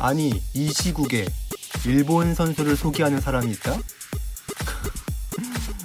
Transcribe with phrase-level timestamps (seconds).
[0.00, 1.26] 아니 이 시국에
[1.86, 3.74] 일본 선수를 소개하는 사람이 있다?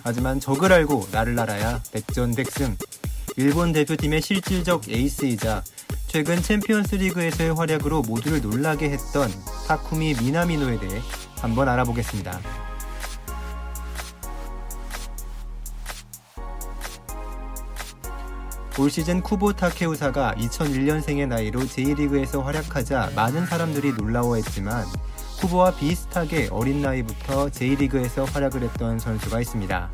[0.04, 2.77] 하지만 적을 알고 나를 알아야 백전백승.
[3.37, 5.63] 일본 대표팀의 실질적 에이스이자
[6.07, 9.31] 최근 챔피언스 리그에서의 활약으로 모두를 놀라게 했던
[9.68, 11.02] 타쿠미 미나미노에 대해
[11.41, 12.62] 한번 알아보겠습니다.
[18.80, 24.86] 올 시즌 쿠보 타케후사가 2001년생의 나이로 J리그에서 활약하자 많은 사람들이 놀라워했지만
[25.39, 29.92] 쿠보와 비슷하게 어린 나이부터 J리그에서 활약을 했던 선수가 있습니다.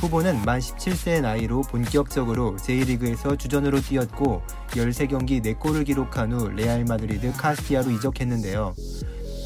[0.00, 7.90] 쿠보는 만 17세의 나이로 본격적으로 J리그에서 주전으로 뛰었고 13경기 4골을 기록한 후 레알 마드리드 카스티야로
[7.90, 8.74] 이적했는데요.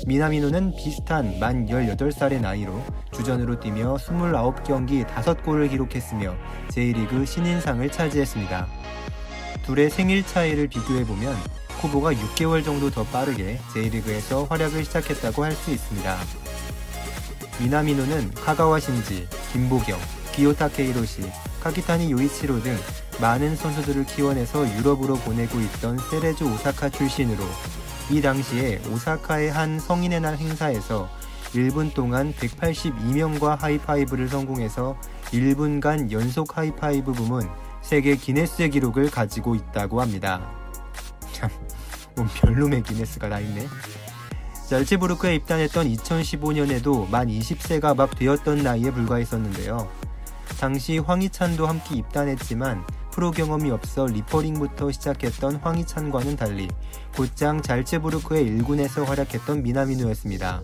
[0.07, 2.83] 미나미노는 비슷한 만 18살의 나이로
[3.13, 6.35] 주전으로 뛰며 29경기 5골을 기록했으며
[6.71, 8.67] J리그 신인상을 차지했습니다.
[9.65, 11.37] 둘의 생일 차이를 비교해보면
[11.81, 16.17] 쿠보가 6개월 정도 더 빠르게 J리그에서 활약을 시작했다고 할 수 있습니다.
[17.61, 19.99] 미나미노는 카가와 신지, 김보경,
[20.33, 21.31] 기요타케 히로시,
[21.63, 22.75] 카키타니 요이치로 등
[23.21, 27.45] 많은 선수들을 키워내서 유럽으로 보내고 있던 세레주 오사카 출신으로
[28.11, 31.09] 이 당시에 오사카의 한 성인의 날 행사에서
[31.53, 37.49] 1분 동안 182명과 하이파이브를 성공해서 1분간 연속 하이파이브 부문
[37.83, 40.45] 세계 기네스 기록을 가지고 있다고 합니다.
[41.33, 41.49] 참,
[42.17, 43.69] 뭔 별놈의 기네스가 다 있네.
[44.69, 49.89] 잘츠부르크에 입단했던 2015년에도 만 20세가 막 되었던 나이에 불과했었는데요.
[50.59, 52.85] 당시 황희찬도 함께 입단했지만
[53.21, 56.69] 프로 경험이 없어 리퍼링부터 시작했던 황희찬과는 달리
[57.15, 60.63] 곧장 잘츠부르크의 1군에서 활약했던 미나미누였습니다.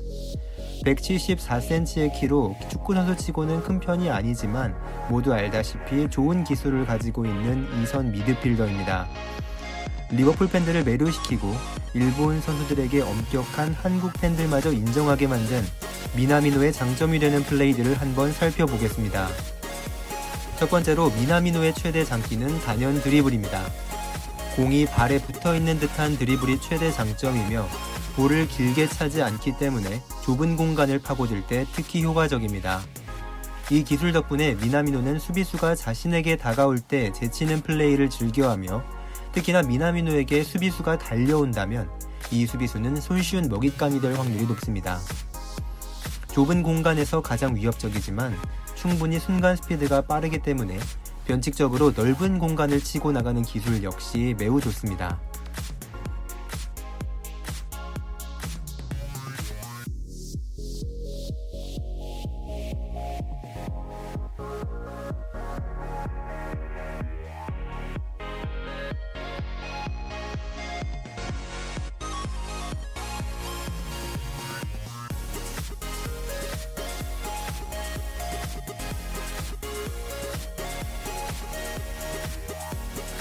[0.87, 4.75] 174cm의 키로 축구선수 치고는 큰 편이 아니지만
[5.11, 9.07] 모두 알다시피 좋은 기술을 가지고 있는 이선 미드필더입니다.
[10.12, 11.53] 리버풀 팬들을 매료시키고
[11.93, 15.62] 일본 선수들에게 엄격한 한국 팬들마저 인정하게 만든
[16.17, 19.29] 미나미노의 장점이 되는 플레이들을 한번 살펴보겠습니다.
[20.59, 23.62] 첫 번째로 미나미노의 최대 장기는 단연 드리블입니다.
[24.56, 27.69] 공이 발에 붙어 있는 듯한 드리블이 최대 장점이며
[28.17, 32.81] 볼을 길게 차지 않기 때문에 좁은 공간을 파고들 때 특히 효과적입니다.
[33.71, 38.83] 이 기술 덕분에 미나미노는 수비수가 자신에게 다가올 때 제치는 플레이를 즐겨하며
[39.33, 41.91] 특히나 미나미노에게 수비수가 달려온다면
[42.31, 45.00] 이 수비수는 손쉬운 먹잇감이 될 확률이 높습니다.
[46.36, 48.36] 좁은 공간에서 가장 위협적이지만
[48.74, 50.78] 충분히 순간 스피드가 빠르기 때문에
[51.26, 55.19] 변칙적으로 넓은 공간을 치고 나가는 기술 역시 매우 좋습니다.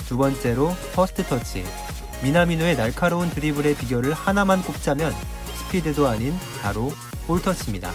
[0.07, 1.66] 두 번째로 first touch.
[2.23, 5.13] 미나미노의 날카로운 드리블의 비결을 하나만 꼽자면
[5.55, 6.93] 스피드도 아닌 바로
[7.27, 7.91] 볼터치입니다.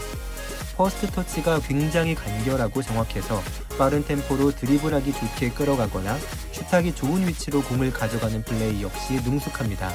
[0.76, 3.42] first touch가 굉장히 간결하고 정확해서
[3.78, 6.16] 빠른 템포로 드리블하기 좋게 끌어가거나
[6.52, 9.90] 슛하기 좋은 위치로 공을 가져가는 플레이 역시 능숙합니다.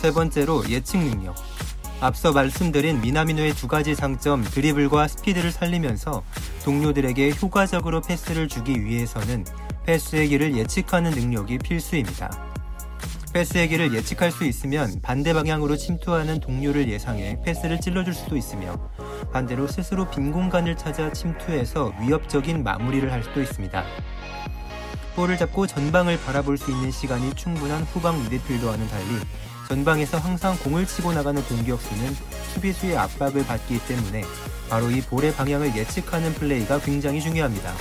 [0.00, 1.34] 세 번째로 예측 능력.
[2.00, 6.22] 앞서 말씀드린 미나미노의 두 가지 장점 드리블과 스피드를 살리면서
[6.64, 9.44] 동료들에게 효과적으로 패스를 주기 위해서는
[9.84, 12.30] 패스의 길을 예측하는 능력이 필수입니다.
[13.34, 18.80] 패스의 길을 예측할 수 있으면 반대 방향으로 침투하는 동료를 예상해 패스를 찔러줄 수도 있으며
[19.34, 23.84] 반대로 스스로 빈 공간을 찾아 침투해서 위협적인 마무리를 할 수도 있습니다.
[25.14, 29.20] 볼을 잡고 전방을 바라볼 수 있는 시간이 충분한 후방 미드필더와는 달리
[29.70, 32.16] 전방에서 항상 공을 치고 나가는 공격수는
[32.52, 34.24] 수비수의 압박을 받기 때문에
[34.68, 37.72] 바로 이 볼의 방향을 예측하는 플레이가 굉장히 중요합니다.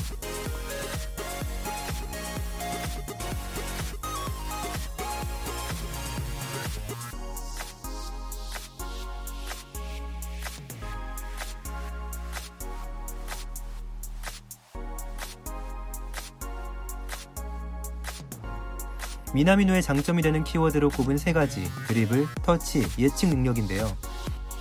[19.33, 23.95] 미나미노의 장점이 되는 키워드로 꼽은 세 가지 드리블, 터치, 예측 능력인데요.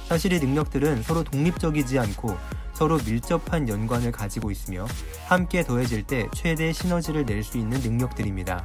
[0.09, 2.37] 사실 이 능력들은 서로 독립적이지 않고
[2.75, 4.87] 서로 밀접한 연관을 가지고 있으며
[5.27, 8.65] 함께 더해질 때 최대 시너지를 낼 수 있는 능력들입니다.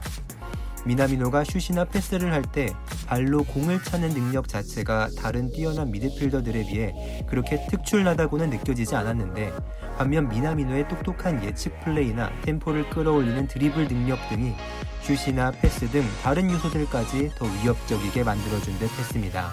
[0.85, 2.73] 미나미노가 슛이나 패스를 할 때
[3.13, 9.54] 발로 공을 차는 능력 자체가 다른 뛰어난 미드필더들에 비해 그렇게 특출나다고는 느껴지지 않았는데
[10.00, 14.56] 반면 미나미노의 똑똑한 예측 플레이나 템포를 끌어올리는 드리블 능력 등이
[15.04, 19.51] 슛이나 패스 등 다른 요소들까지 더 위협적이게 만들어준 듯 했습니다.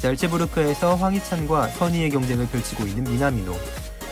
[0.00, 3.52] 잘츠부르크에서 황희찬과 선의의 경쟁을 펼치고 있는 미나미노.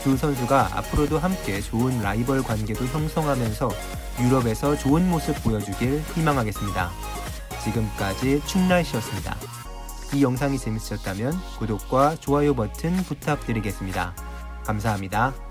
[0.03, 3.71] 두 선수가 앞으로도 함께 좋은 라이벌 관계도 형성하면서
[4.21, 6.91] 유럽에서 좋은 모습 보여주길 희망하겠습니다.
[7.67, 9.37] 지금까지 충날씨였습니다.
[10.15, 14.15] 이 영상이 재밌으셨다면 구독과 좋아요 버튼 부탁드리겠습니다.
[14.65, 15.46] 감사합니다.